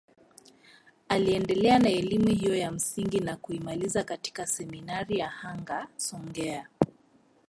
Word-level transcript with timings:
Aliendelea 1.09 1.79
na 1.79 1.89
elimu 1.89 2.27
hiyo 2.27 2.55
ya 2.55 2.71
msingi 2.71 3.19
na 3.19 3.35
kuimaliza 3.37 4.03
katika 4.03 4.47
seminari 4.47 5.19
ya 5.19 5.29
Hanga 5.29 5.87
Songea 5.97 6.67